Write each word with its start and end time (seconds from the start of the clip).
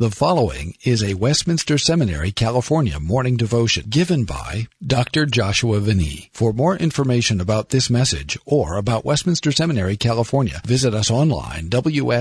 The 0.00 0.10
following 0.10 0.74
is 0.82 1.04
a 1.04 1.12
Westminster 1.12 1.76
Seminary, 1.76 2.32
California 2.32 2.98
morning 2.98 3.36
devotion 3.36 3.84
given 3.90 4.24
by 4.24 4.66
Dr. 4.82 5.26
Joshua 5.26 5.78
Van 5.80 6.00
Ee. 6.00 6.30
For 6.32 6.54
more 6.54 6.74
information 6.74 7.38
about 7.38 7.68
this 7.68 7.90
message 7.90 8.38
or 8.46 8.78
about 8.78 9.04
Westminster 9.04 9.52
Seminary, 9.52 9.98
California, 9.98 10.62
visit 10.64 10.94
us 10.94 11.10
online, 11.10 11.68
wscal.edu, 11.68 12.16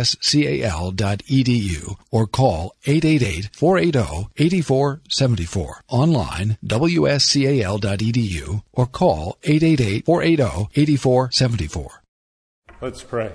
or 2.12 2.28
call 2.28 2.76
888-480-8474. 2.86 5.72
Online, 5.88 6.58
wscal.edu, 6.66 8.62
or 8.74 8.88
call 8.88 9.38
888-480-8474. 9.44 11.88
Let's 12.82 13.04
pray. 13.04 13.32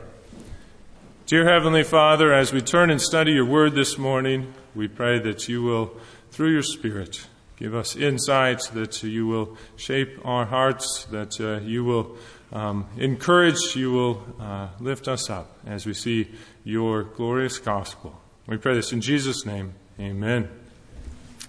Dear 1.26 1.50
Heavenly 1.50 1.84
Father, 1.84 2.34
as 2.34 2.52
we 2.52 2.60
turn 2.60 2.90
and 2.90 3.00
study 3.00 3.32
your 3.32 3.46
word 3.46 3.74
this 3.74 3.96
morning, 3.96 4.52
we 4.74 4.88
pray 4.88 5.18
that 5.20 5.48
you 5.48 5.62
will, 5.62 5.96
through 6.30 6.52
your 6.52 6.62
Spirit, 6.62 7.26
give 7.56 7.74
us 7.74 7.96
insights, 7.96 8.68
that 8.68 9.02
you 9.02 9.26
will 9.26 9.56
shape 9.74 10.18
our 10.22 10.44
hearts, 10.44 11.06
that 11.06 11.40
uh, 11.40 11.60
you 11.60 11.82
will 11.82 12.18
um, 12.52 12.86
encourage, 12.98 13.74
you 13.74 13.90
will 13.90 14.22
uh, 14.38 14.68
lift 14.80 15.08
us 15.08 15.30
up 15.30 15.56
as 15.66 15.86
we 15.86 15.94
see 15.94 16.30
your 16.62 17.04
glorious 17.04 17.56
gospel. 17.56 18.20
We 18.46 18.58
pray 18.58 18.74
this 18.74 18.92
in 18.92 19.00
Jesus' 19.00 19.46
name. 19.46 19.72
Amen. 19.98 20.50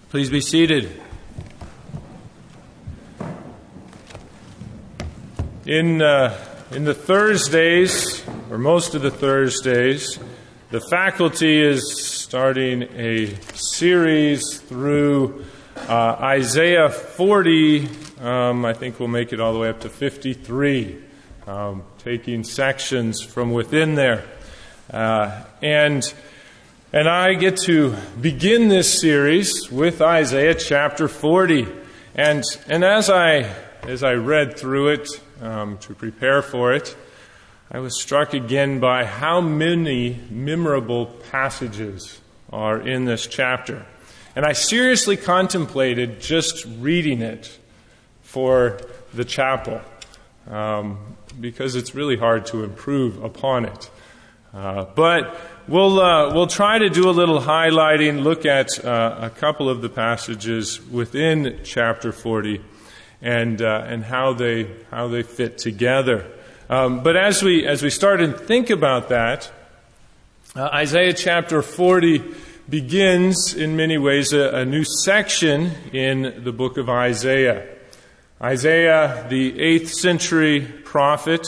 Please 0.07 0.29
be 0.29 0.39
seated. 0.39 1.01
In, 5.65 6.01
uh, 6.01 6.41
in 6.71 6.85
the 6.85 6.93
Thursdays, 6.93 8.23
or 8.49 8.57
most 8.57 8.93
of 8.93 9.01
the 9.01 9.09
Thursdays, 9.09 10.19
the 10.69 10.79
faculty 10.79 11.61
is 11.61 11.99
starting 11.99 12.83
a 12.83 13.35
series 13.53 14.59
through 14.59 15.45
uh, 15.87 16.17
Isaiah 16.19 16.89
40. 16.89 17.89
Um, 18.21 18.65
I 18.65 18.73
think 18.73 18.99
we'll 18.99 19.07
make 19.07 19.33
it 19.33 19.39
all 19.39 19.53
the 19.53 19.59
way 19.59 19.69
up 19.69 19.79
to 19.81 19.89
53, 19.89 20.97
um, 21.47 21.83
taking 21.97 22.43
sections 22.43 23.21
from 23.21 23.51
within 23.51 23.95
there. 23.95 24.25
Uh, 24.91 25.43
and, 25.63 26.13
and 26.93 27.09
I 27.09 27.33
get 27.33 27.57
to 27.61 27.95
begin 28.21 28.67
this 28.67 28.99
series 28.99 29.71
with 29.71 30.01
Isaiah 30.01 30.55
chapter 30.55 31.07
40. 31.07 31.67
And, 32.13 32.43
and 32.67 32.83
as, 32.83 33.09
I, 33.09 33.51
as 33.83 34.03
I 34.03 34.13
read 34.13 34.57
through 34.57 34.89
it 34.89 35.09
um, 35.41 35.79
to 35.79 35.95
prepare 35.95 36.41
for 36.43 36.73
it, 36.73 36.95
I 37.71 37.79
was 37.79 37.99
struck 37.99 38.35
again 38.35 38.79
by 38.79 39.05
how 39.05 39.41
many 39.41 40.19
memorable 40.29 41.07
passages 41.31 42.21
are 42.53 42.79
in 42.79 43.05
this 43.05 43.25
chapter. 43.25 43.87
And 44.35 44.45
I 44.45 44.53
seriously 44.53 45.17
contemplated 45.17 46.21
just 46.21 46.63
reading 46.77 47.23
it 47.23 47.57
for 48.21 48.79
the 49.15 49.25
chapel 49.25 49.81
um, 50.47 50.99
because 51.39 51.75
it's 51.75 51.95
really 51.95 52.17
hard 52.17 52.45
to 52.47 52.63
improve 52.63 53.23
upon 53.23 53.65
it. 53.65 53.89
Uh, 54.53 54.85
but 54.93 55.35
we'll, 55.67 55.99
uh, 55.99 56.35
we'll 56.35 56.45
try 56.45 56.77
to 56.77 56.89
do 56.89 57.09
a 57.09 57.11
little 57.11 57.41
highlighting, 57.41 58.21
look 58.21 58.45
at 58.45 58.85
uh, 58.85 59.17
a 59.21 59.29
couple 59.31 59.69
of 59.69 59.81
the 59.81 59.89
passages 59.89 60.79
within 60.91 61.61
chapter 61.63 62.11
40 62.11 62.61
and, 63.23 63.59
uh, 63.59 63.85
and 63.87 64.03
how, 64.03 64.33
they, 64.33 64.69
how 64.91 65.07
they 65.07 65.23
fit 65.23 65.57
together. 65.57 66.31
Um, 66.67 67.03
but 67.03 67.15
as 67.15 67.43
we, 67.43 67.67
as 67.67 67.83
we 67.83 67.91
start 67.91 68.21
and 68.21 68.35
think 68.35 68.71
about 68.71 69.09
that, 69.09 69.51
uh, 70.55 70.63
Isaiah 70.73 71.13
chapter 71.13 71.61
40 71.61 72.23
begins 72.67 73.53
in 73.53 73.75
many 73.75 73.99
ways 73.99 74.33
a, 74.33 74.49
a, 74.49 74.65
new 74.65 74.83
section 74.83 75.69
in 75.93 76.43
the 76.43 76.51
book 76.51 76.77
of 76.77 76.89
Isaiah. 76.89 77.67
Isaiah, 78.41 79.27
the 79.29 79.51
8th 79.51 79.89
century 79.89 80.61
prophet, 80.83 81.45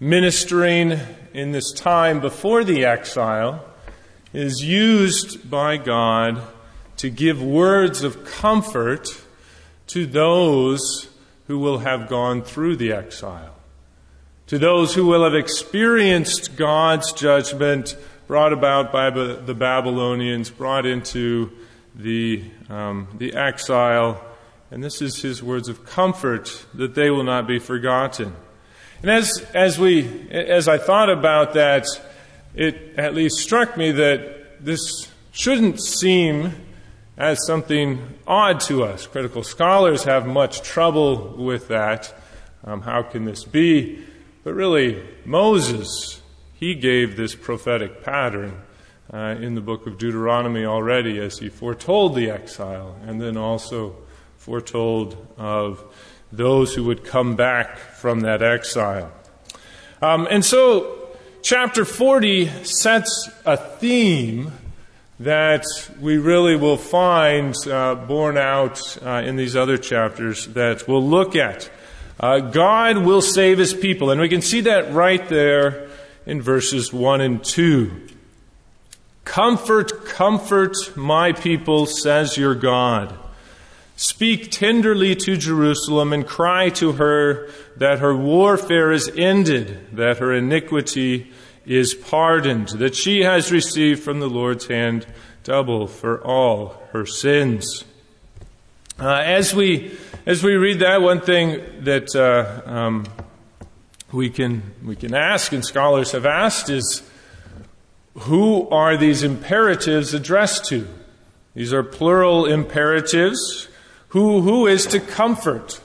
ministering 0.00 0.98
in 1.32 1.52
this 1.52 1.70
time 1.70 2.18
before 2.18 2.64
the 2.64 2.84
exile, 2.84 3.64
is 4.32 4.64
used 4.64 5.48
by 5.48 5.76
God 5.76 6.42
to 6.96 7.10
give 7.10 7.40
words 7.40 8.02
of 8.02 8.24
comfort 8.24 9.06
to 9.88 10.04
those 10.04 11.08
who 11.46 11.60
will 11.60 11.78
have 11.78 12.08
gone 12.08 12.42
through 12.42 12.74
the 12.74 12.92
exile 12.92 13.54
to 14.52 14.58
those 14.58 14.94
who 14.94 15.06
will 15.06 15.24
have 15.24 15.34
experienced 15.34 16.56
God's 16.56 17.14
judgment 17.14 17.96
brought 18.26 18.52
about 18.52 18.92
by 18.92 19.08
the 19.08 19.54
Babylonians, 19.54 20.50
brought 20.50 20.84
into 20.84 21.50
the, 21.94 22.44
um, 22.68 23.08
the 23.16 23.32
exile. 23.32 24.22
And 24.70 24.84
this 24.84 25.00
is 25.00 25.22
his 25.22 25.42
words 25.42 25.70
of 25.70 25.86
comfort 25.86 26.66
that 26.74 26.94
they 26.94 27.08
will 27.08 27.24
not 27.24 27.46
be 27.46 27.58
forgotten. 27.60 28.36
And 29.00 29.10
as, 29.10 29.42
as, 29.54 29.78
we, 29.78 30.30
as 30.30 30.68
I 30.68 30.76
thought 30.76 31.08
about 31.08 31.54
that, 31.54 31.86
it 32.54 32.98
at 32.98 33.14
least 33.14 33.36
struck 33.36 33.78
me 33.78 33.90
that 33.92 34.62
this 34.62 35.10
shouldn't 35.30 35.82
seem 35.82 36.52
as 37.16 37.38
something 37.46 38.06
odd 38.26 38.60
to 38.60 38.84
us. 38.84 39.06
Critical 39.06 39.44
scholars 39.44 40.04
have 40.04 40.26
much 40.26 40.60
trouble 40.60 41.38
with 41.38 41.68
that. 41.68 42.14
Um, 42.64 42.82
how 42.82 43.02
can 43.02 43.24
this 43.24 43.44
be? 43.44 44.04
But 44.44 44.54
really, 44.54 45.02
Moses, 45.24 46.20
he 46.54 46.74
gave 46.74 47.16
this 47.16 47.34
prophetic 47.34 48.02
pattern 48.02 48.62
uh, 49.12 49.36
in 49.40 49.54
the 49.54 49.60
book 49.60 49.86
of 49.86 49.98
Deuteronomy 49.98 50.64
already 50.64 51.18
as 51.18 51.38
he 51.38 51.48
foretold 51.48 52.14
the 52.14 52.30
exile 52.30 52.96
and 53.06 53.20
then 53.20 53.36
also 53.36 53.96
foretold 54.38 55.16
of 55.36 55.84
those 56.32 56.74
who 56.74 56.84
would 56.84 57.04
come 57.04 57.36
back 57.36 57.78
from 57.78 58.20
that 58.20 58.42
exile. 58.42 59.12
Um, 60.00 60.26
and 60.30 60.44
so, 60.44 61.10
chapter 61.42 61.84
40 61.84 62.64
sets 62.64 63.30
a 63.44 63.56
theme 63.56 64.52
that 65.20 65.64
we 66.00 66.18
really 66.18 66.56
will 66.56 66.76
find 66.76 67.54
uh, 67.68 67.94
borne 67.94 68.36
out 68.36 68.98
uh, 69.04 69.22
in 69.24 69.36
these 69.36 69.54
other 69.54 69.78
chapters 69.78 70.48
that 70.48 70.88
we'll 70.88 71.06
look 71.06 71.36
at. 71.36 71.70
Uh, 72.20 72.40
God 72.40 72.98
will 72.98 73.22
save 73.22 73.58
his 73.58 73.74
people. 73.74 74.10
And 74.10 74.20
we 74.20 74.28
can 74.28 74.42
see 74.42 74.62
that 74.62 74.92
right 74.92 75.26
there 75.28 75.88
in 76.26 76.40
verses 76.40 76.92
1 76.92 77.20
and 77.20 77.42
2. 77.42 78.08
Comfort, 79.24 80.04
comfort 80.04 80.76
my 80.96 81.32
people, 81.32 81.86
says 81.86 82.36
your 82.36 82.54
God. 82.54 83.18
Speak 83.96 84.50
tenderly 84.50 85.14
to 85.16 85.36
Jerusalem 85.36 86.12
and 86.12 86.26
cry 86.26 86.70
to 86.70 86.92
her 86.92 87.48
that 87.76 88.00
her 88.00 88.16
warfare 88.16 88.90
is 88.90 89.10
ended, 89.16 89.96
that 89.96 90.18
her 90.18 90.32
iniquity 90.32 91.30
is 91.64 91.94
pardoned, 91.94 92.68
that 92.70 92.96
she 92.96 93.22
has 93.22 93.52
received 93.52 94.02
from 94.02 94.20
the 94.20 94.28
Lord's 94.28 94.66
hand 94.66 95.06
double 95.44 95.86
for 95.86 96.20
all 96.22 96.82
her 96.92 97.06
sins. 97.06 97.84
Uh, 98.98 99.22
as 99.24 99.54
we 99.54 99.96
as 100.26 100.44
we 100.44 100.54
read 100.54 100.80
that, 100.80 101.00
one 101.00 101.20
thing 101.20 101.62
that 101.84 102.14
uh, 102.14 102.70
um, 102.70 103.06
we 104.12 104.28
can 104.28 104.62
we 104.84 104.94
can 104.94 105.14
ask, 105.14 105.52
and 105.52 105.64
scholars 105.64 106.12
have 106.12 106.26
asked, 106.26 106.68
is 106.68 107.02
who 108.14 108.68
are 108.68 108.96
these 108.96 109.22
imperatives 109.22 110.12
addressed 110.12 110.66
to? 110.66 110.86
These 111.54 111.72
are 111.72 111.82
plural 111.82 112.44
imperatives. 112.44 113.68
Who 114.08 114.42
who 114.42 114.66
is 114.66 114.86
to 114.88 115.00
comfort? 115.00 115.80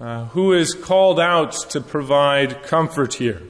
Uh, 0.00 0.24
who 0.26 0.52
is 0.52 0.74
called 0.74 1.20
out 1.20 1.52
to 1.70 1.80
provide 1.80 2.64
comfort 2.64 3.14
here? 3.14 3.40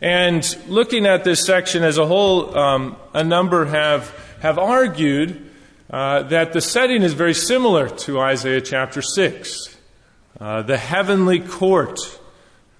And 0.00 0.44
looking 0.66 1.06
at 1.06 1.22
this 1.22 1.46
section 1.46 1.84
as 1.84 1.98
a 1.98 2.06
whole, 2.06 2.56
um, 2.58 2.96
a 3.14 3.22
number 3.22 3.66
have 3.66 4.12
have 4.42 4.58
argued 4.58 5.47
uh, 5.90 6.22
that 6.24 6.52
the 6.52 6.60
setting 6.60 7.02
is 7.02 7.14
very 7.14 7.32
similar 7.32 7.88
to 7.88 8.20
Isaiah 8.20 8.60
chapter 8.60 9.00
6, 9.00 9.74
uh, 10.38 10.60
the 10.62 10.76
heavenly 10.76 11.40
court. 11.40 11.98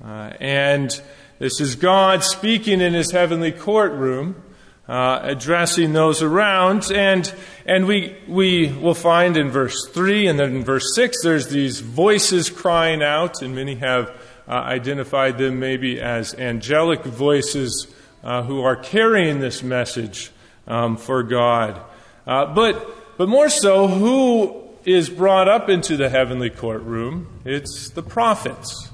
Uh, 0.04 0.32
and 0.40 1.00
this 1.38 1.58
is 1.58 1.74
God 1.74 2.22
speaking 2.22 2.82
in 2.82 2.92
his 2.92 3.10
heavenly 3.10 3.50
courtroom, 3.50 4.42
uh, 4.86 5.20
addressing 5.22 5.94
those 5.94 6.22
around. 6.22 6.92
And, 6.92 7.32
and 7.64 7.86
we, 7.86 8.14
we 8.28 8.72
will 8.72 8.94
find 8.94 9.38
in 9.38 9.48
verse 9.48 9.88
3 9.88 10.26
and 10.26 10.38
then 10.38 10.56
in 10.56 10.64
verse 10.64 10.94
6, 10.94 11.22
there's 11.22 11.48
these 11.48 11.80
voices 11.80 12.50
crying 12.50 13.02
out, 13.02 13.40
and 13.40 13.54
many 13.54 13.76
have 13.76 14.10
uh, 14.46 14.50
identified 14.50 15.38
them 15.38 15.58
maybe 15.58 15.98
as 15.98 16.34
angelic 16.34 17.04
voices 17.04 17.86
who 18.22 18.60
are 18.60 18.76
carrying 18.76 19.40
this 19.40 19.62
message 19.62 20.30
um, 20.66 20.98
for 20.98 21.22
God. 21.22 21.80
but 22.26 22.97
but 23.18 23.28
more 23.28 23.50
so, 23.50 23.86
who 23.86 24.62
is 24.86 25.10
brought 25.10 25.48
up 25.48 25.68
into 25.68 25.98
the 25.98 26.08
heavenly 26.08 26.48
courtroom? 26.48 27.40
It's 27.44 27.90
the 27.90 28.02
prophets. 28.02 28.90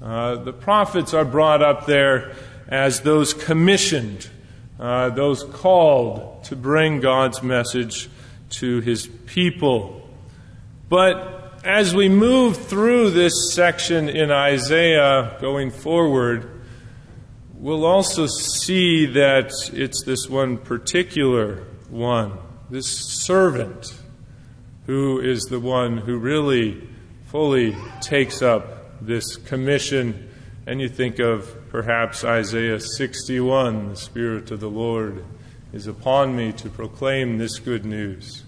Uh, 0.00 0.36
the 0.36 0.52
prophets 0.52 1.12
are 1.12 1.24
brought 1.24 1.62
up 1.62 1.86
there 1.86 2.36
as 2.68 3.00
those 3.00 3.34
commissioned 3.34 4.30
uh, 4.82 5.10
those 5.10 5.44
called 5.44 6.42
to 6.42 6.56
bring 6.56 6.98
God's 6.98 7.40
message 7.40 8.10
to 8.50 8.80
his 8.80 9.06
people. 9.26 10.08
But 10.88 11.60
as 11.64 11.94
we 11.94 12.08
move 12.08 12.56
through 12.56 13.10
this 13.10 13.32
section 13.52 14.08
in 14.08 14.32
Isaiah 14.32 15.36
going 15.40 15.70
forward, 15.70 16.64
we'll 17.54 17.84
also 17.84 18.26
see 18.26 19.06
that 19.06 19.52
it's 19.72 20.02
this 20.04 20.28
one 20.28 20.58
particular 20.58 21.64
one, 21.88 22.36
this 22.72 22.88
servant, 22.88 23.92
who 24.86 25.20
is 25.20 25.42
the 25.42 25.60
one 25.60 25.98
who 25.98 26.16
really 26.16 26.80
fully 27.26 27.76
takes 28.00 28.40
up 28.40 28.98
this 29.02 29.36
commission. 29.36 30.30
And 30.66 30.80
you 30.80 30.88
think 30.88 31.18
of 31.18 31.54
perhaps 31.68 32.24
Isaiah 32.24 32.80
61 32.80 33.90
the 33.90 33.96
Spirit 33.96 34.50
of 34.50 34.60
the 34.60 34.70
Lord 34.70 35.22
is 35.74 35.86
upon 35.86 36.34
me 36.34 36.50
to 36.52 36.70
proclaim 36.70 37.36
this 37.36 37.58
good 37.58 37.84
news. 37.84 38.42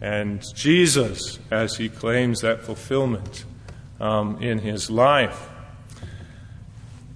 And 0.00 0.40
Jesus, 0.54 1.40
as 1.50 1.74
he 1.74 1.88
claims 1.88 2.42
that 2.42 2.62
fulfillment 2.62 3.44
um, 3.98 4.40
in 4.40 4.60
his 4.60 4.88
life. 4.88 5.48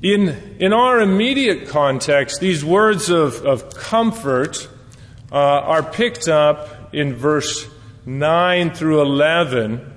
In, 0.02 0.56
in 0.58 0.72
our 0.72 0.98
immediate 0.98 1.68
context, 1.68 2.40
these 2.40 2.64
words 2.64 3.10
of, 3.10 3.46
of 3.46 3.72
comfort 3.76 4.68
uh, 5.30 5.36
are 5.36 5.82
picked 5.82 6.28
up 6.28 6.94
in 6.94 7.14
verse 7.14 7.66
9 8.06 8.74
through 8.74 9.02
11 9.02 9.94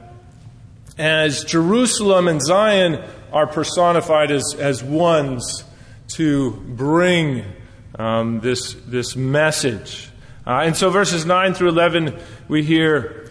as 0.97 1.43
Jerusalem 1.45 2.27
and 2.27 2.41
Zion 2.41 3.03
are 3.31 3.47
personified 3.47 4.31
as, 4.31 4.55
as 4.59 4.83
ones 4.83 5.63
to 6.09 6.51
bring 6.51 7.45
um, 7.97 8.39
this, 8.41 8.73
this 8.85 9.15
message. 9.15 10.09
Uh, 10.45 10.61
and 10.65 10.75
so 10.75 10.89
verses 10.89 11.25
9 11.25 11.53
through 11.53 11.69
11, 11.69 12.19
we 12.47 12.63
hear, 12.63 13.29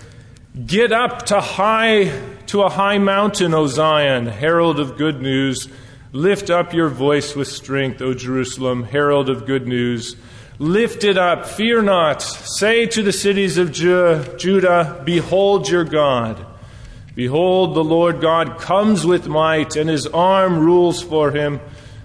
Get 0.66 0.90
up 0.90 1.26
to 1.26 1.40
high 1.40 2.10
to 2.46 2.62
a 2.62 2.68
high 2.68 2.98
mountain, 2.98 3.54
O 3.54 3.68
Zion, 3.68 4.26
herald 4.26 4.80
of 4.80 4.96
good 4.96 5.22
news. 5.22 5.68
Lift 6.12 6.50
up 6.50 6.74
your 6.74 6.88
voice 6.88 7.36
with 7.36 7.46
strength, 7.46 8.02
O 8.02 8.14
Jerusalem, 8.14 8.82
herald 8.82 9.30
of 9.30 9.46
good 9.46 9.68
news. 9.68 10.16
Lift 10.60 11.04
it 11.04 11.16
up, 11.16 11.46
fear 11.46 11.80
not. 11.80 12.20
Say 12.20 12.84
to 12.84 13.02
the 13.02 13.14
cities 13.14 13.56
of 13.56 13.72
Ju- 13.72 14.22
Judah, 14.36 15.00
Behold 15.06 15.66
your 15.70 15.84
God. 15.84 16.44
Behold, 17.14 17.74
the 17.74 17.82
Lord 17.82 18.20
God 18.20 18.58
comes 18.58 19.06
with 19.06 19.26
might, 19.26 19.74
and 19.76 19.88
his 19.88 20.06
arm 20.06 20.58
rules 20.58 21.02
for 21.02 21.30
him. 21.30 21.60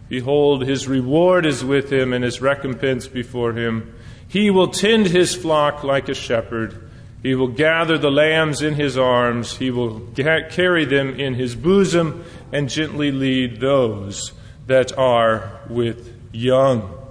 Behold, 0.07 0.65
his 0.65 0.87
reward 0.87 1.45
is 1.45 1.65
with 1.65 1.91
him, 1.91 2.13
and 2.13 2.23
his 2.23 2.39
recompense 2.39 3.09
before 3.09 3.51
him. 3.51 3.93
He 4.25 4.49
will 4.49 4.69
tend 4.69 5.07
his 5.07 5.35
flock 5.35 5.83
like 5.83 6.07
a 6.07 6.13
shepherd. 6.13 6.89
He 7.23 7.35
will 7.35 7.49
gather 7.49 7.97
the 7.97 8.09
lambs 8.09 8.61
in 8.61 8.75
his 8.75 8.97
arms. 8.97 9.57
He 9.57 9.69
will 9.69 9.99
carry 10.15 10.85
them 10.85 11.19
in 11.19 11.33
his 11.33 11.55
bosom 11.55 12.23
and 12.53 12.69
gently 12.69 13.11
lead 13.11 13.59
those 13.59 14.31
that 14.67 14.97
are 14.97 15.59
with 15.67 16.17
young. 16.31 17.04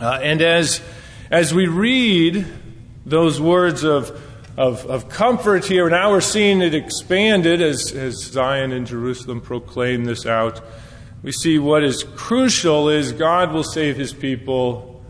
Uh, 0.00 0.18
and 0.22 0.40
as, 0.40 0.80
as 1.30 1.52
we 1.52 1.66
read 1.66 2.46
those 3.04 3.38
words 3.38 3.84
of, 3.84 4.18
of, 4.56 4.86
of 4.86 5.10
comfort 5.10 5.66
here, 5.66 5.90
now 5.90 6.10
we're 6.10 6.22
seeing 6.22 6.62
it 6.62 6.74
expanded 6.74 7.60
as, 7.60 7.92
as 7.92 8.16
Zion 8.16 8.72
and 8.72 8.86
Jerusalem 8.86 9.42
proclaim 9.42 10.04
this 10.04 10.24
out. 10.24 10.62
We 11.22 11.32
see 11.32 11.58
what 11.58 11.84
is 11.84 12.02
crucial 12.02 12.88
is 12.88 13.12
God 13.12 13.52
will 13.52 13.62
save 13.62 13.98
his 13.98 14.14
people 14.14 15.02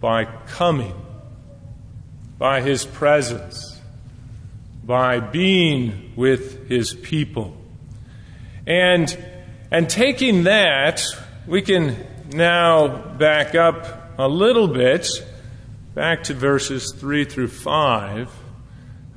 by 0.00 0.24
coming, 0.24 0.94
by 2.36 2.60
his 2.60 2.84
presence, 2.84 3.80
by 4.82 5.20
being 5.20 6.12
with 6.16 6.68
his 6.68 6.92
people. 6.92 7.56
And, 8.66 9.16
and 9.70 9.88
taking 9.88 10.42
that, 10.44 11.04
we 11.46 11.62
can 11.62 12.04
now 12.32 12.88
back 12.88 13.54
up 13.54 14.03
a 14.18 14.28
little 14.28 14.68
bit, 14.68 15.08
back 15.94 16.24
to 16.24 16.34
verses 16.34 16.92
3 16.92 17.24
through 17.24 17.48
5, 17.48 18.30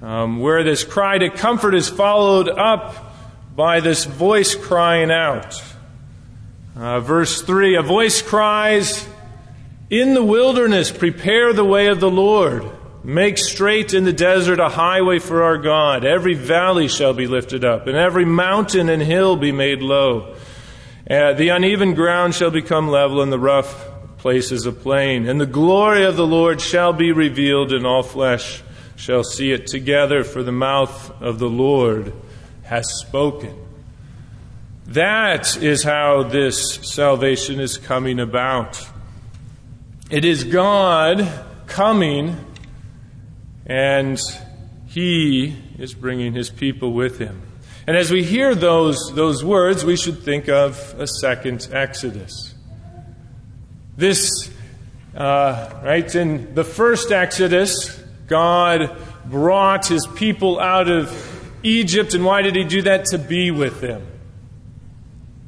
um, 0.02 0.40
where 0.40 0.64
this 0.64 0.84
cry 0.84 1.18
to 1.18 1.30
comfort 1.30 1.76
is 1.76 1.90
followed 1.90 2.50
up 2.50 3.14
by 3.56 3.80
this 3.80 4.06
voice 4.06 4.56
crying 4.56 5.12
out. 5.12 5.62
Uh, 6.76 7.00
verse 7.00 7.42
3 7.42 7.76
A 7.76 7.82
voice 7.82 8.22
cries, 8.22 9.08
In 9.90 10.14
the 10.14 10.24
wilderness, 10.24 10.92
prepare 10.92 11.54
the 11.54 11.66
way 11.66 11.88
of 11.88 12.00
the 12.00 12.12
Lord. 12.12 12.66
Make 13.04 13.38
straight 13.38 13.94
in 13.94 14.04
the 14.04 14.14
desert 14.14 14.60
a 14.60 14.70
highway 14.70 15.20
for 15.20 15.44
our 15.44 15.58
God. 15.58 16.06
Every 16.06 16.34
valley 16.34 16.88
shall 16.88 17.14
be 17.14 17.28
lifted 17.28 17.64
up, 17.64 17.88
and 17.88 17.96
every 17.96 18.26
mountain 18.26 18.90
and 18.90 19.02
hill 19.02 19.36
be 19.36 19.52
made 19.52 19.82
low. 19.82 20.36
Uh, 21.10 21.34
the 21.34 21.50
uneven 21.50 21.94
ground 21.94 22.36
shall 22.36 22.52
become 22.52 22.90
level, 22.90 23.22
and 23.22 23.32
the 23.32 23.40
rough 23.40 23.97
places 24.28 24.66
a 24.66 24.74
plain. 24.74 25.26
And 25.26 25.40
the 25.40 25.46
glory 25.46 26.04
of 26.04 26.18
the 26.18 26.28
Lord 26.28 26.60
shall 26.60 26.92
be 26.92 27.14
revealed, 27.14 27.72
and 27.72 27.88
all 27.88 28.04
flesh 28.04 28.62
shall 28.98 29.24
see 29.24 29.54
it 29.54 29.68
together, 29.68 30.26
for 30.26 30.44
the 30.44 30.52
mouth 30.52 31.22
of 31.22 31.40
the 31.40 31.50
Lord 31.50 32.12
has 32.64 32.86
spoken. 33.00 33.56
That 34.88 35.56
is 35.64 35.82
how 35.82 36.24
this 36.24 36.76
salvation 36.82 37.62
is 37.62 37.78
coming 37.78 38.20
about. 38.20 38.86
It 40.12 40.26
is 40.26 40.44
God 40.44 41.26
coming 41.68 42.36
and 43.66 44.20
he 44.88 45.56
is 45.80 45.94
bringing 45.94 46.34
his 46.34 46.50
people 46.50 46.92
with 46.92 47.18
him. 47.18 47.44
And 47.88 47.96
as 47.96 48.12
we 48.12 48.26
hear 48.26 48.56
those, 48.56 48.98
those 49.16 49.42
words, 49.42 49.86
we 49.86 49.96
should 49.96 50.20
think 50.20 50.50
of 50.50 50.96
a 51.00 51.08
second 51.08 51.70
Exodus. 51.72 52.57
This, 53.98 54.52
uh, 55.16 55.82
right, 55.84 56.16
in 56.16 56.54
the 56.54 56.64
first 56.64 57.12
Exodus, 57.12 57.98
God 58.28 58.96
brought 59.26 59.88
his 59.88 60.06
people 60.16 60.60
out 60.60 60.88
of 60.88 61.12
Egypt, 61.64 62.14
and 62.14 62.24
why 62.24 62.44
did 62.44 62.56
he 62.56 62.64
do 62.64 62.84
that? 62.84 63.06
To 63.06 63.18
be 63.18 63.50
with 63.50 63.82
them. 63.82 64.06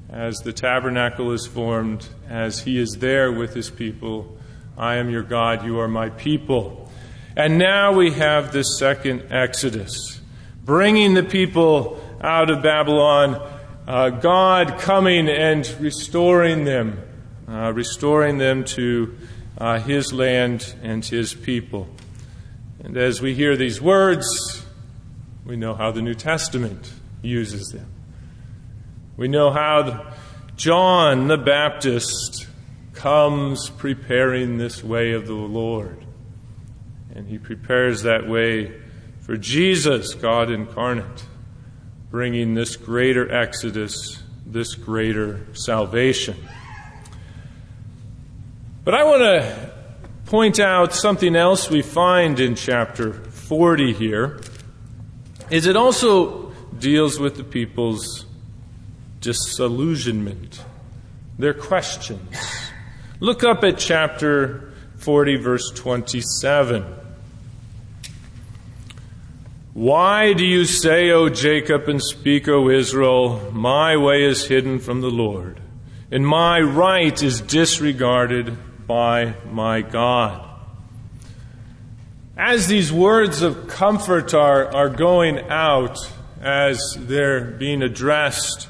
As 0.09 0.37
the 0.37 0.51
tabernacle 0.51 1.31
is 1.31 1.45
formed, 1.45 2.07
as 2.27 2.61
he 2.61 2.79
is 2.79 2.97
there 2.97 3.31
with 3.31 3.53
his 3.53 3.69
people, 3.69 4.35
I 4.75 4.95
am 4.95 5.11
your 5.11 5.21
God, 5.21 5.63
you 5.63 5.79
are 5.79 5.87
my 5.87 6.09
people. 6.09 6.89
And 7.37 7.59
now 7.59 7.93
we 7.93 8.13
have 8.13 8.51
this 8.51 8.79
second 8.79 9.31
Exodus, 9.31 10.19
bringing 10.65 11.13
the 11.13 11.21
people 11.21 12.03
out 12.19 12.49
of 12.49 12.63
Babylon, 12.63 13.47
uh, 13.87 14.09
God 14.09 14.79
coming 14.79 15.29
and 15.29 15.69
restoring 15.79 16.63
them, 16.63 17.03
uh, 17.49 17.71
restoring 17.73 18.37
them 18.37 18.63
to 18.63 19.17
uh, 19.57 19.79
His 19.79 20.13
land 20.13 20.75
and 20.83 21.03
His 21.03 21.33
people. 21.33 21.87
And 22.83 22.95
as 22.95 23.21
we 23.21 23.33
hear 23.33 23.57
these 23.57 23.81
words, 23.81 24.65
we 25.45 25.57
know 25.57 25.73
how 25.73 25.91
the 25.91 26.01
New 26.01 26.13
Testament 26.13 26.93
uses 27.21 27.69
them. 27.69 27.91
We 29.17 29.27
know 29.27 29.51
how 29.51 30.13
John 30.55 31.27
the 31.27 31.37
Baptist 31.37 32.47
comes 32.93 33.69
preparing 33.69 34.57
this 34.57 34.83
way 34.83 35.13
of 35.13 35.25
the 35.25 35.33
Lord. 35.33 36.05
And 37.15 37.27
he 37.27 37.37
prepares 37.37 38.03
that 38.03 38.27
way 38.27 38.79
for 39.21 39.37
Jesus, 39.37 40.13
God 40.13 40.51
incarnate, 40.51 41.25
bringing 42.11 42.53
this 42.53 42.75
greater 42.75 43.31
exodus, 43.33 44.21
this 44.45 44.75
greater 44.75 45.45
salvation. 45.53 46.35
But 48.83 48.93
I 48.93 49.03
want 49.03 49.21
to 49.21 49.71
point 50.25 50.59
out 50.59 50.93
something 50.93 51.35
else 51.35 51.69
we 51.69 51.81
find 51.81 52.39
in 52.39 52.55
chapter 52.55 53.13
40 53.13 53.93
here 53.93 54.39
is 55.49 55.65
it 55.65 55.75
also 55.75 56.51
deals 56.77 57.19
with 57.19 57.35
the 57.35 57.43
people's 57.43 58.25
disillusionment, 59.19 60.63
their 61.37 61.53
questions. 61.53 62.21
Look 63.19 63.43
up 63.43 63.63
at 63.63 63.79
chapter 63.79 64.73
40, 64.97 65.37
verse 65.37 65.71
27. 65.75 66.85
Why 69.73 70.33
do 70.33 70.45
you 70.45 70.65
say, 70.65 71.09
O 71.11 71.29
Jacob, 71.29 71.89
and 71.89 72.01
speak, 72.01 72.47
O 72.47 72.69
Israel, 72.69 73.51
my 73.51 73.97
way 73.97 74.23
is 74.23 74.47
hidden 74.47 74.79
from 74.79 75.01
the 75.01 75.09
Lord, 75.09 75.59
and 76.11 76.25
my 76.25 76.59
right 76.59 77.21
is 77.21 77.41
disregarded 77.41 78.57
by 78.87 79.35
my 79.51 79.81
God? 79.81 80.45
As 82.35 82.67
these 82.67 82.91
words 82.91 83.41
of 83.41 83.67
comfort 83.67 84.33
are, 84.33 84.73
are 84.73 84.89
going 84.89 85.39
out, 85.49 85.99
as 86.41 86.95
they're 86.97 87.41
being 87.41 87.81
addressed 87.81 88.67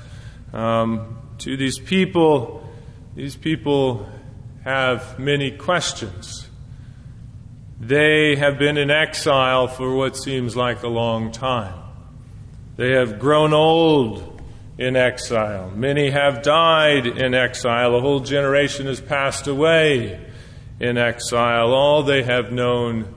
um, 0.54 1.20
to 1.38 1.56
these 1.56 1.78
people, 1.78 2.68
these 3.16 3.36
people 3.36 4.10
have 4.64 5.20
many 5.20 5.52
questions. 5.52 6.48
They 7.80 8.36
have 8.36 8.60
been 8.60 8.78
in 8.78 8.92
exile 8.92 9.68
for 9.68 9.96
what 9.96 10.18
seems 10.18 10.56
like 10.56 10.84
a 10.84 10.88
long 10.88 11.32
time. 11.32 11.76
They 12.76 12.92
have 12.92 13.20
grown 13.20 13.54
old 13.54 14.29
in 14.80 14.96
exile. 14.96 15.70
Many 15.76 16.10
have 16.10 16.42
died 16.42 17.06
in 17.06 17.34
exile. 17.34 17.96
A 17.96 18.00
whole 18.00 18.22
generation 18.22 18.86
has 18.86 19.02
passed 19.02 19.46
away 19.46 20.26
in 20.80 20.98
exile. 20.98 21.74
All 21.74 22.02
they 22.02 22.24
have 22.24 22.54
known 22.54 23.14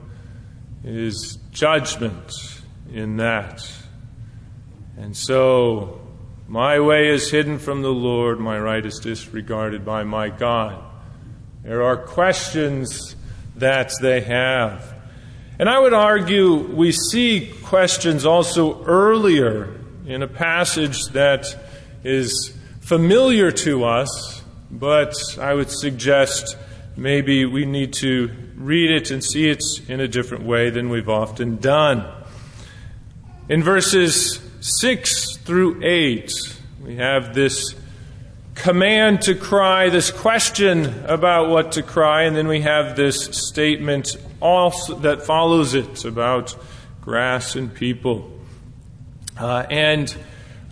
is 0.83 1.37
judgment 1.51 2.33
in 2.91 3.15
that. 3.17 3.65
And 4.97 5.15
so, 5.15 6.01
my 6.49 6.81
way 6.81 7.07
is 7.07 7.31
hidden 7.31 7.57
from 7.59 7.81
the 7.81 7.93
Lord, 7.93 8.41
my 8.41 8.59
right 8.59 8.85
is 8.85 8.99
disregarded 8.99 9.85
by 9.85 10.03
my 10.03 10.27
God. 10.27 10.83
There 11.63 11.81
are 11.81 11.95
questions 11.95 13.15
that 13.55 13.89
they 14.01 14.19
have. 14.19 14.93
And 15.57 15.69
I 15.69 15.79
would 15.79 15.93
argue 15.93 16.55
we 16.55 16.91
see 16.91 17.53
questions 17.63 18.25
also 18.25 18.83
earlier 18.83 19.79
in 20.05 20.21
a 20.21 20.27
passage 20.27 21.05
that 21.07 21.55
is 22.03 22.53
familiar 22.81 23.51
to 23.51 23.85
us, 23.85 24.41
but 24.69 25.15
I 25.39 25.53
would 25.53 25.69
suggest 25.69 26.57
maybe 26.97 27.45
we 27.45 27.65
need 27.65 27.93
to 27.93 28.29
read 28.55 28.91
it 28.91 29.11
and 29.11 29.23
see 29.23 29.49
it 29.49 29.63
in 29.87 29.99
a 29.99 30.07
different 30.07 30.43
way 30.43 30.69
than 30.69 30.89
we've 30.89 31.09
often 31.09 31.57
done. 31.57 32.05
In 33.49 33.63
verses 33.63 34.41
6 34.59 35.37
through 35.37 35.81
8, 35.83 36.31
we 36.83 36.95
have 36.97 37.33
this 37.33 37.75
command 38.55 39.21
to 39.23 39.35
cry, 39.35 39.89
this 39.89 40.11
question 40.11 41.05
about 41.05 41.49
what 41.49 41.73
to 41.73 41.83
cry, 41.83 42.23
and 42.23 42.35
then 42.35 42.47
we 42.47 42.61
have 42.61 42.95
this 42.95 43.25
statement 43.25 44.17
also 44.41 44.95
that 44.99 45.23
follows 45.23 45.73
it 45.73 46.05
about 46.05 46.55
grass 47.01 47.55
and 47.55 47.73
people. 47.73 48.29
Uh, 49.37 49.65
and 49.69 50.15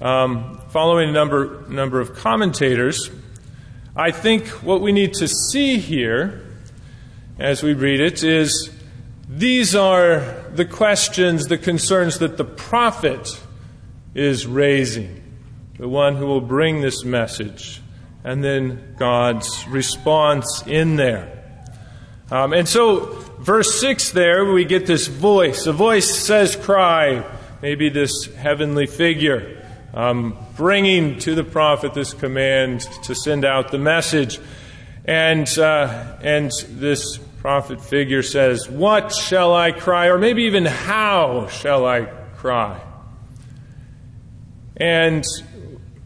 um, 0.02 0.62
following 0.70 1.10
a 1.10 1.12
number, 1.12 1.66
number 1.68 2.00
of 2.00 2.16
commentators, 2.16 3.10
I 3.96 4.12
think 4.12 4.48
what 4.64 4.82
we 4.82 4.92
need 4.92 5.16
to 5.16 5.28
see 5.28 5.80
here 5.80 6.46
as 7.40 7.64
we 7.64 7.74
read 7.74 8.00
it 8.00 8.24
is 8.24 8.70
these 9.28 9.76
are 9.76 10.46
the 10.54 10.66
questions, 10.66 11.48
the 11.48 11.58
concerns 11.58 12.20
that 12.20 12.38
the 12.38 12.44
prophet 12.44 13.42
is 14.14 14.46
raising, 14.46 15.24
the 15.80 15.88
one 15.88 16.16
who 16.16 16.28
will 16.28 16.42
bring 16.42 16.82
this 16.82 17.04
message, 17.04 17.82
and 18.24 18.44
then 18.44 18.96
God's 18.98 19.68
response 19.68 20.64
in 20.68 20.98
there. 20.98 21.66
Um, 22.30 22.54
and 22.54 22.70
so, 22.70 23.06
verse 23.40 23.80
6 23.82 24.12
there, 24.12 24.46
we 24.46 24.66
get 24.66 24.86
this 24.86 25.08
voice. 25.08 25.66
The 25.66 25.74
voice 25.74 26.16
says, 26.18 26.56
Cry, 26.56 27.26
maybe 27.62 27.90
this 27.90 28.26
heavenly 28.36 28.88
figure. 28.88 29.58
Um, 29.94 30.38
bringing 30.56 31.20
to 31.20 31.36
the 31.36 31.44
prophet 31.44 31.94
this 31.94 32.14
command 32.14 32.82
to 33.04 33.14
send 33.14 33.44
out 33.44 33.72
the 33.72 33.78
message. 33.78 34.40
And, 35.06 35.48
uh, 35.58 36.18
and 36.22 36.52
this 36.70 37.18
prophet 37.18 37.82
figure 37.82 38.24
says, 38.24 38.70
What 38.70 39.12
shall 39.14 39.54
I 39.54 39.72
cry? 39.72 40.08
Or 40.08 40.18
maybe 40.18 40.44
even, 40.44 40.66
How 40.66 41.48
shall 41.48 41.86
I 41.86 42.06
cry? 42.38 42.82
And 44.78 45.24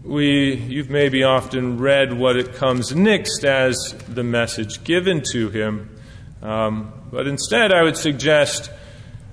we, 0.04 0.56
you've 0.56 0.90
maybe 0.90 1.24
often 1.24 1.78
read 1.78 2.14
what 2.14 2.38
it 2.38 2.56
comes 2.56 2.96
next 2.96 3.44
as 3.44 3.96
the 4.08 4.24
message 4.24 4.84
given 4.84 5.22
to 5.32 5.50
him. 5.50 5.96
Um, 6.42 6.94
but 7.12 7.28
instead, 7.28 7.72
I 7.72 7.84
would 7.84 7.98
suggest 7.98 8.70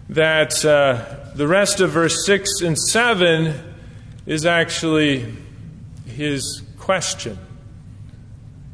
that 0.08 0.64
uh, 0.64 1.21
the 1.34 1.46
rest 1.46 1.80
of 1.80 1.90
verse 1.90 2.26
6 2.26 2.60
and 2.60 2.78
7 2.78 3.54
is 4.26 4.44
actually 4.44 5.34
his 6.06 6.62
question, 6.78 7.38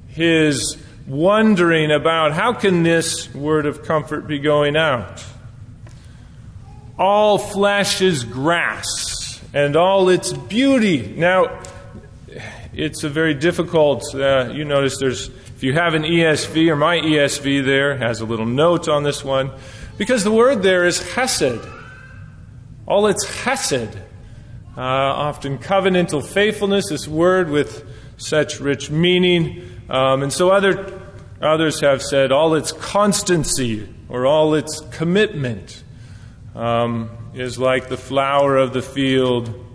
his 0.09 0.77
wondering 1.07 1.91
about 1.93 2.33
how 2.33 2.53
can 2.53 2.83
this 2.83 3.33
word 3.35 3.65
of 3.65 3.85
comfort 3.85 4.27
be 4.27 4.39
going 4.39 4.77
out? 4.77 5.25
All 6.99 7.39
flesh 7.39 8.03
is 8.03 8.25
grass 8.25 9.41
and 9.55 9.77
all 9.77 10.09
its 10.09 10.33
beauty. 10.33 11.15
Now, 11.17 11.63
it's 12.75 13.05
a 13.05 13.09
very 13.09 13.35
difficult, 13.35 14.03
uh, 14.15 14.51
you 14.53 14.65
notice 14.65 14.99
there's, 14.99 15.29
if 15.29 15.63
you 15.63 15.73
have 15.75 15.95
an 15.95 16.03
ESV 16.03 16.69
or 16.69 16.77
my 16.77 16.99
ESV 16.99 17.65
there, 17.65 17.97
has 17.97 18.21
a 18.21 18.25
little 18.25 18.47
note 18.47 18.89
on 18.89 19.05
this 19.05 19.25
one, 19.25 19.53
because 19.97 20.25
the 20.25 20.33
word 20.33 20.63
there 20.63 20.85
is 20.85 21.13
hesed. 21.13 21.61
All 22.89 23.07
its 23.07 23.25
hesed. 23.43 23.97
Uh, 24.77 24.81
often 24.81 25.59
covenantal 25.59 26.25
faithfulness, 26.25 26.89
this 26.89 27.07
word 27.07 27.51
with 27.51 27.85
such 28.17 28.61
rich 28.61 28.91
meaning. 28.91 29.63
Um, 29.91 30.23
and 30.23 30.33
so 30.33 30.51
other, 30.51 31.01
others 31.43 31.81
have 31.81 32.03
said 32.03 32.33
all 32.33 32.55
its 32.55 32.73
constancy 32.73 33.89
or 34.09 34.25
all 34.25 34.55
its 34.55 34.81
commitment. 34.91 35.85
Um, 36.55 37.11
is 37.35 37.59
like 37.59 37.89
the 37.89 37.97
flower 37.97 38.57
of 38.57 38.73
the 38.73 38.83
field. 38.83 39.67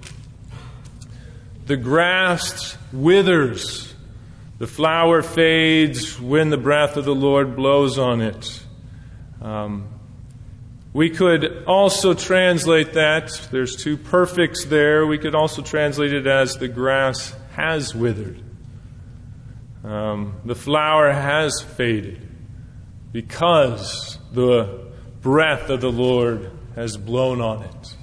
The 1.66 1.78
grass 1.78 2.78
withers, 2.92 3.94
the 4.58 4.68
flower 4.68 5.22
fades 5.22 6.20
when 6.20 6.50
the 6.50 6.58
breath 6.58 6.98
of 6.98 7.06
the 7.06 7.16
Lord 7.16 7.56
blows 7.56 7.98
on 7.98 8.22
it. 8.22 8.60
Um, 9.42 9.93
we 10.94 11.10
could 11.10 11.64
also 11.66 12.14
translate 12.14 12.94
that, 12.94 13.50
there's 13.52 13.76
two 13.76 13.98
perfects 13.98 14.66
there. 14.66 15.08
We 15.08 15.18
could 15.18 15.34
also 15.34 15.64
translate 15.64 16.14
it 16.14 16.28
as 16.28 16.58
the 16.58 16.68
grass 16.68 17.36
has 17.54 17.96
withered. 17.96 18.42
Um, 19.84 20.36
the 20.46 20.56
flower 20.56 21.12
has 21.12 21.62
faded 21.62 22.22
because 23.12 24.18
the 24.32 24.92
breath 25.22 25.70
of 25.70 25.82
the 25.82 25.92
Lord 25.92 26.52
has 26.76 26.96
blown 26.96 27.42
on 27.42 27.64
it. 27.64 27.96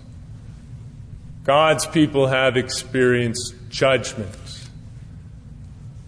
God's 1.44 1.86
people 1.86 2.26
have 2.26 2.56
experienced 2.56 3.54
judgment. 3.68 4.36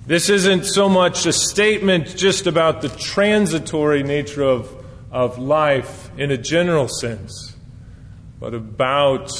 This 0.06 0.28
isn't 0.28 0.64
so 0.64 0.88
much 0.88 1.26
a 1.26 1.32
statement 1.32 2.16
just 2.16 2.46
about 2.46 2.82
the 2.82 2.88
transitory 2.88 4.02
nature 4.02 4.42
of, 4.42 4.81
of 5.12 5.38
life 5.38 6.10
in 6.18 6.32
a 6.32 6.36
general 6.36 6.88
sense, 6.88 7.54
but 8.40 8.54
about 8.54 9.30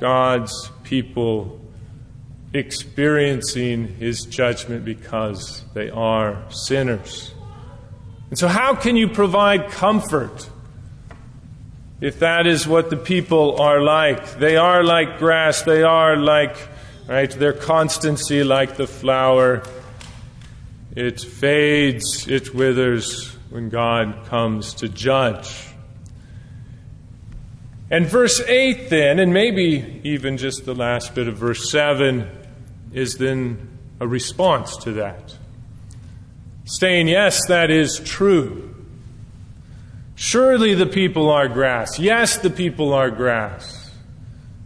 God's 0.00 0.70
people 0.82 1.60
experiencing 2.52 3.86
his 3.96 4.24
judgment 4.24 4.84
because 4.84 5.62
they 5.74 5.90
are 5.90 6.42
sinners. 6.50 7.32
And 8.30 8.38
so, 8.38 8.48
how 8.48 8.74
can 8.74 8.96
you 8.96 9.08
provide 9.08 9.70
comfort 9.70 10.50
if 12.00 12.18
that 12.18 12.46
is 12.46 12.66
what 12.66 12.90
the 12.90 12.96
people 12.96 13.60
are 13.60 13.80
like. 13.80 14.38
They 14.38 14.56
are 14.56 14.82
like 14.82 15.18
grass, 15.18 15.62
they 15.62 15.82
are 15.82 16.16
like, 16.16 16.56
right, 17.08 17.30
their 17.30 17.52
constancy 17.52 18.44
like 18.44 18.76
the 18.76 18.86
flower. 18.86 19.62
It 20.94 21.20
fades, 21.20 22.26
it 22.28 22.54
withers 22.54 23.35
when 23.50 23.68
God 23.68 24.26
comes 24.26 24.74
to 24.74 24.88
judge. 24.88 25.68
And 27.90 28.06
verse 28.06 28.40
8, 28.40 28.90
then, 28.90 29.20
and 29.20 29.32
maybe 29.32 30.00
even 30.02 30.38
just 30.38 30.64
the 30.64 30.74
last 30.74 31.14
bit 31.14 31.28
of 31.28 31.36
verse 31.36 31.70
7, 31.70 32.28
is 32.92 33.14
then 33.16 33.78
a 34.00 34.08
response 34.08 34.76
to 34.78 34.92
that. 34.92 35.36
Saying, 36.64 37.06
yes, 37.06 37.46
that 37.46 37.70
is 37.70 38.00
true. 38.00 38.74
Surely 40.16 40.74
the 40.74 40.86
people 40.86 41.30
are 41.30 41.46
grass. 41.46 41.98
Yes, 41.98 42.38
the 42.38 42.50
people 42.50 42.92
are 42.92 43.10
grass. 43.10 43.92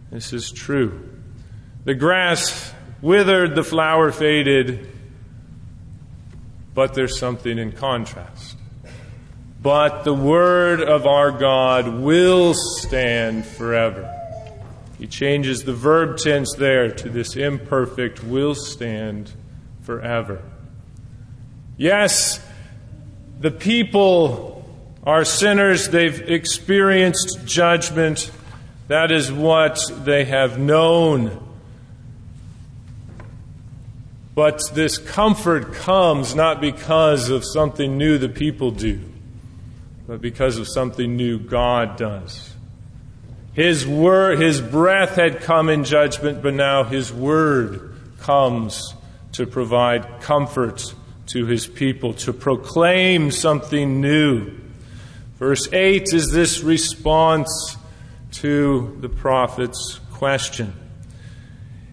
This 0.09 0.33
is 0.33 0.51
true. 0.51 1.09
The 1.85 1.93
grass 1.93 2.73
withered, 3.01 3.55
the 3.55 3.63
flower 3.63 4.11
faded, 4.11 4.89
but 6.73 6.93
there's 6.93 7.19
something 7.19 7.57
in 7.57 7.71
contrast. 7.71 8.57
But 9.61 10.03
the 10.03 10.13
word 10.13 10.81
of 10.81 11.05
our 11.05 11.31
God 11.31 11.87
will 11.87 12.53
stand 12.53 13.45
forever. 13.45 14.17
He 14.97 15.07
changes 15.07 15.63
the 15.63 15.73
verb 15.73 16.17
tense 16.17 16.55
there 16.57 16.91
to 16.91 17.09
this 17.09 17.35
imperfect 17.35 18.23
will 18.23 18.55
stand 18.55 19.31
forever. 19.81 20.41
Yes, 21.77 22.39
the 23.39 23.51
people 23.51 24.63
are 25.03 25.25
sinners, 25.25 25.89
they've 25.89 26.21
experienced 26.29 27.45
judgment. 27.45 28.31
That 28.87 29.11
is 29.11 29.31
what 29.31 29.79
they 30.03 30.25
have 30.25 30.59
known. 30.59 31.39
But 34.35 34.61
this 34.73 34.97
comfort 34.97 35.73
comes 35.73 36.35
not 36.35 36.61
because 36.61 37.29
of 37.29 37.43
something 37.43 37.97
new 37.97 38.17
the 38.17 38.29
people 38.29 38.71
do, 38.71 39.01
but 40.11 40.19
because 40.19 40.57
of 40.57 40.67
something 40.67 41.15
new 41.15 41.39
God 41.39 41.95
does. 41.95 42.53
His 43.53 43.87
word, 43.87 44.41
his 44.41 44.59
breath 44.59 45.15
had 45.15 45.39
come 45.39 45.69
in 45.69 45.85
judgment, 45.85 46.43
but 46.43 46.53
now 46.53 46.83
his 46.83 47.13
word 47.13 47.95
comes 48.19 48.93
to 49.31 49.47
provide 49.47 50.19
comfort 50.19 50.93
to 51.27 51.45
his 51.45 51.65
people, 51.65 52.13
to 52.15 52.33
proclaim 52.33 53.31
something 53.31 54.01
new. 54.01 54.51
Verse 55.39 55.71
8 55.71 56.11
is 56.11 56.29
this 56.29 56.61
response 56.61 57.77
to 58.31 58.97
the 58.99 59.07
prophet's 59.07 60.01
question. 60.11 60.73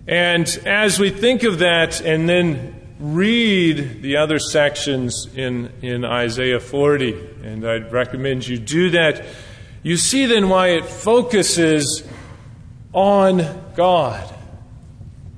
And 0.09 0.49
as 0.67 0.99
we 0.99 1.11
think 1.11 1.45
of 1.45 1.61
that 1.61 2.01
and 2.01 2.29
then 2.29 2.78
read 2.99 4.03
the 4.03 4.17
other 4.17 4.39
sections 4.39 5.29
in, 5.35 5.71
in 5.83 6.05
Isaiah 6.05 6.61
40, 6.61 7.13
and 7.45 7.67
I'd 7.67 7.93
recommend 7.93 8.47
you 8.47 8.59
do 8.59 8.91
that, 8.91 9.25
you 9.83 9.97
see 9.97 10.27
then 10.27 10.49
why 10.49 10.69
it 10.69 10.85
focuses 10.85 12.03
on 12.93 13.45
God. 13.77 14.35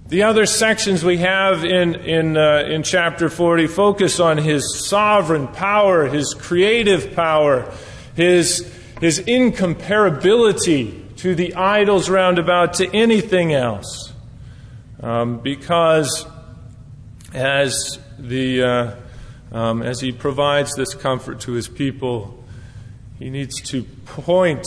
The 0.09 0.25
other 0.25 0.47
sections 0.47 1.05
we 1.05 1.19
have 1.19 1.65
in, 1.65 1.95
in, 1.95 2.37
uh, 2.37 2.65
in 2.67 2.83
chapter 2.83 3.29
40 3.29 3.67
focus 3.69 4.19
on 4.19 4.39
his 4.39 4.89
sovereign 4.89 5.47
power, 5.47 6.07
his 6.07 6.35
creative 6.35 7.15
power, 7.15 7.73
his, 8.17 8.73
his 9.01 9.21
incomparability 9.21 11.17
to 11.19 11.35
the 11.35 11.55
idols 11.55 12.09
roundabout, 12.09 12.75
to 12.75 12.93
anything 12.93 13.53
else. 13.53 14.13
Um, 15.01 15.39
because 15.39 16.27
as, 17.33 17.99
the, 18.19 18.63
uh, 18.63 18.95
um, 19.53 19.83
as 19.83 20.01
he 20.01 20.13
provides 20.13 20.75
this 20.75 20.95
comfort 20.95 21.41
to 21.41 21.53
his 21.53 21.69
people, 21.69 22.43
he 23.19 23.31
needs 23.31 23.61
to 23.61 23.85
point 24.05 24.67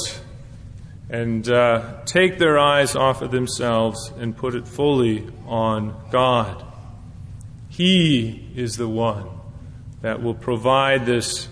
and 1.10 1.48
uh, 1.50 2.02
take 2.06 2.40
their 2.40 2.58
eyes 2.58 2.96
off 2.96 3.22
of 3.22 3.32
themselves 3.32 4.12
and 4.18 4.36
put 4.36 4.56
it 4.56 4.68
fully 4.68 5.28
on 5.46 5.96
God. 6.12 6.64
He 7.70 8.52
is 8.56 8.78
the 8.78 8.88
one 8.88 9.28
that 10.02 10.22
will 10.22 10.36
provide 10.36 11.06
this, 11.06 11.48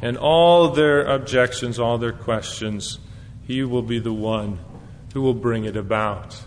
and 0.00 0.16
all 0.16 0.70
their 0.70 1.04
objections, 1.04 1.78
all 1.78 1.98
their 1.98 2.12
questions, 2.12 2.98
He 3.46 3.62
will 3.62 3.82
be 3.82 3.98
the 3.98 4.12
one 4.12 4.58
who 5.12 5.22
will 5.22 5.34
bring 5.34 5.64
it 5.64 5.76
about. 5.76 6.42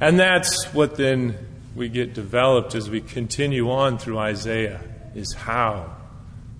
And 0.00 0.18
that's 0.18 0.72
what 0.72 0.96
then 0.96 1.36
we 1.74 1.88
get 1.88 2.14
developed 2.14 2.74
as 2.74 2.88
we 2.88 3.00
continue 3.00 3.70
on 3.70 3.98
through 3.98 4.18
Isaiah 4.18 4.80
is 5.14 5.32
how 5.32 5.96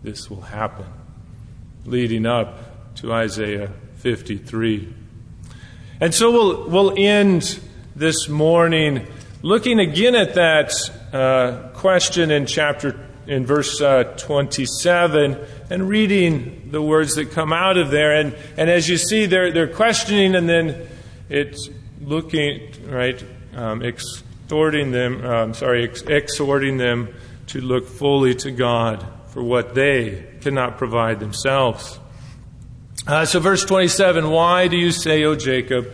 this 0.03 0.29
will 0.29 0.43
happen, 0.43 0.87
leading 1.85 2.27
up 2.27 2.95
to 2.97 3.13
Isaiah 3.13 3.71
53. 3.97 4.93
And 6.01 6.13
so 6.13 6.31
we'll, 6.31 6.69
we'll 6.69 6.95
end 6.97 7.61
this 7.97 8.29
morning 8.29 9.07
looking 9.43 9.79
again 9.79 10.15
at 10.15 10.35
that 10.35 10.73
uh, 11.13 11.69
question 11.75 12.31
in 12.31 12.47
chapter 12.47 12.99
in 13.27 13.47
verse 13.47 13.81
uh, 13.81 14.05
27 14.17 15.39
and 15.71 15.89
reading 15.89 16.69
the 16.71 16.83
words 16.83 17.15
that 17.15 17.31
come 17.31 17.53
out 17.53 17.79
of 17.79 17.91
there 17.91 18.13
and, 18.17 18.37
and 18.57 18.69
as 18.69 18.89
you 18.89 18.99
see 18.99 19.27
they're, 19.27 19.53
they're 19.53 19.73
questioning 19.73 20.35
and 20.35 20.49
then 20.49 20.87
it's 21.29 21.71
looking, 22.01 22.73
right, 22.87 23.23
um, 23.55 23.83
exhorting 24.45 24.91
them, 24.91 25.25
um, 25.25 25.55
sorry, 25.55 25.85
ex- 25.85 26.03
exhorting 26.03 26.77
them 26.77 27.09
to 27.47 27.63
look 27.63 27.89
fully 27.89 28.35
to 28.35 28.51
God 28.51 29.03
for 29.29 29.43
what 29.43 29.75
they 29.75 30.27
cannot 30.43 30.77
provide 30.77 31.19
themselves. 31.19 31.99
Uh, 33.07 33.25
so, 33.25 33.41
verse 33.41 33.65
27 33.65 34.31
Why 34.31 34.69
do 34.69 34.77
you 34.77 34.93
say, 34.93 35.25
O 35.25 35.35
Jacob, 35.35 35.91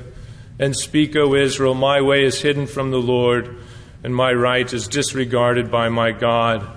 and 0.58 0.76
speak, 0.76 1.14
O 1.14 1.34
Israel, 1.34 1.74
my 1.74 2.00
way 2.00 2.24
is 2.24 2.42
hidden 2.42 2.66
from 2.66 2.90
the 2.90 3.00
Lord, 3.00 3.56
and 4.02 4.14
my 4.14 4.32
right 4.32 4.70
is 4.72 4.88
disregarded 4.88 5.70
by 5.70 5.88
my 5.88 6.10
God? 6.10 6.68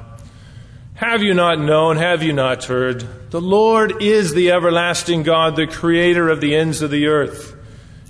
Have 0.94 1.24
you 1.24 1.34
not 1.34 1.60
known? 1.60 1.98
Have 1.98 2.22
you 2.22 2.34
not 2.34 2.66
heard? 2.66 3.32
The 3.32 3.42
Lord 3.42 4.02
is 4.02 4.36
the 4.36 4.52
everlasting 4.52 5.24
God, 5.24 5.56
the 5.56 5.66
creator 5.66 6.30
of 6.30 6.40
the 6.40 6.56
ends 6.56 6.84
of 6.84 6.92
the 6.92 7.08
earth. 7.08 7.56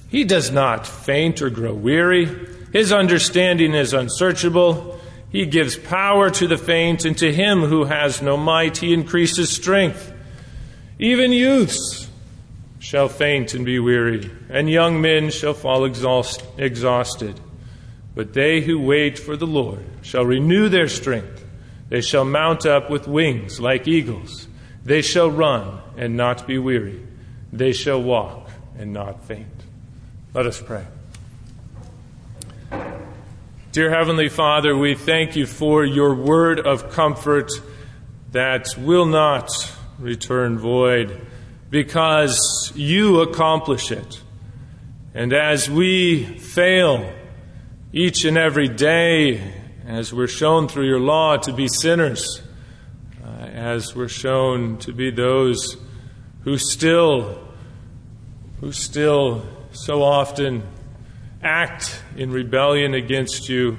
He 0.09 0.25
does 0.25 0.51
not 0.51 0.85
faint 0.85 1.41
or 1.41 1.49
grow 1.49 1.73
weary. 1.73 2.52
His 2.73 2.91
understanding 2.91 3.75
is 3.75 3.93
unsearchable. 3.93 4.99
He 5.29 5.45
gives 5.45 5.77
power 5.77 6.31
to 6.31 6.47
the 6.47 6.57
faint, 6.57 7.05
and 7.05 7.15
to 7.19 7.31
him 7.31 7.61
who 7.61 7.85
has 7.85 8.21
no 8.21 8.35
might, 8.35 8.77
he 8.77 8.93
increases 8.93 9.51
strength. 9.51 10.11
Even 10.97 11.31
youths 11.31 12.09
shall 12.79 13.07
faint 13.07 13.53
and 13.53 13.63
be 13.63 13.79
weary, 13.79 14.29
and 14.49 14.69
young 14.69 14.99
men 14.99 15.29
shall 15.29 15.53
fall 15.53 15.85
exhaust, 15.85 16.43
exhausted. 16.57 17.39
But 18.15 18.33
they 18.33 18.61
who 18.61 18.79
wait 18.79 19.19
for 19.19 19.37
the 19.37 19.47
Lord 19.47 19.85
shall 20.01 20.25
renew 20.25 20.67
their 20.67 20.87
strength. 20.87 21.45
They 21.89 22.01
shall 22.01 22.25
mount 22.25 22.65
up 22.65 22.89
with 22.89 23.07
wings 23.07 23.59
like 23.59 23.87
eagles. 23.87 24.47
They 24.83 25.03
shall 25.03 25.29
run 25.29 25.79
and 25.95 26.17
not 26.17 26.47
be 26.47 26.57
weary. 26.57 27.05
They 27.51 27.71
shall 27.71 28.01
walk 28.01 28.49
and 28.77 28.93
not 28.93 29.25
faint. 29.25 29.47
Let 30.33 30.47
us 30.47 30.59
pray. 30.59 30.85
Dear 33.73 33.89
Heavenly 33.89 34.29
Father, 34.29 34.77
we 34.77 34.93
thank 34.93 35.35
you 35.35 35.47
for 35.47 35.83
your 35.83 36.13
word 36.13 36.59
of 36.59 36.91
comfort 36.91 37.49
that 38.31 38.67
will 38.77 39.07
not 39.07 39.49
return 39.97 40.59
void 40.59 41.25
because 41.71 42.71
you 42.75 43.21
accomplish 43.21 43.91
it. 43.91 44.21
And 45.15 45.33
as 45.33 45.71
we 45.71 46.23
fail 46.23 47.15
each 47.91 48.25
and 48.25 48.37
every 48.37 48.67
day, 48.67 49.41
as 49.87 50.13
we're 50.13 50.27
shown 50.27 50.67
through 50.67 50.85
your 50.85 50.99
law 50.99 51.37
to 51.37 51.51
be 51.51 51.67
sinners, 51.67 52.43
uh, 53.25 53.27
as 53.27 53.95
we're 53.95 54.07
shown 54.07 54.77
to 54.77 54.93
be 54.93 55.09
those 55.09 55.77
who 56.43 56.59
still, 56.59 57.43
who 58.59 58.71
still 58.71 59.43
so 59.71 60.03
often 60.03 60.61
act 61.43 62.01
in 62.15 62.31
rebellion 62.31 62.93
against 62.93 63.49
you, 63.49 63.77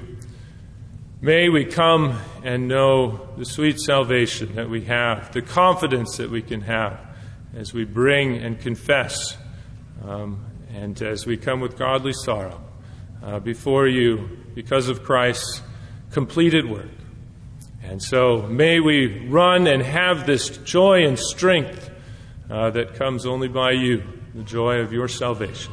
may 1.20 1.48
we 1.48 1.64
come 1.64 2.20
and 2.42 2.68
know 2.68 3.28
the 3.36 3.44
sweet 3.44 3.80
salvation 3.80 4.54
that 4.54 4.68
we 4.68 4.84
have, 4.84 5.32
the 5.32 5.42
confidence 5.42 6.16
that 6.18 6.30
we 6.30 6.42
can 6.42 6.60
have 6.60 7.00
as 7.56 7.72
we 7.72 7.84
bring 7.84 8.36
and 8.36 8.60
confess, 8.60 9.36
um, 10.04 10.44
and 10.74 11.00
as 11.02 11.24
we 11.24 11.36
come 11.36 11.60
with 11.60 11.78
godly 11.78 12.12
sorrow 12.12 12.60
uh, 13.22 13.38
before 13.38 13.86
you 13.86 14.28
because 14.54 14.88
of 14.88 15.02
Christ's 15.02 15.62
completed 16.10 16.68
work. 16.68 16.90
And 17.82 18.02
so 18.02 18.42
may 18.42 18.80
we 18.80 19.26
run 19.28 19.66
and 19.66 19.82
have 19.82 20.26
this 20.26 20.48
joy 20.58 21.06
and 21.06 21.18
strength 21.18 21.90
uh, 22.50 22.70
that 22.70 22.94
comes 22.94 23.24
only 23.26 23.48
by 23.48 23.72
you, 23.72 24.02
the 24.34 24.42
joy 24.42 24.76
of 24.78 24.92
your 24.92 25.08
salvation 25.08 25.72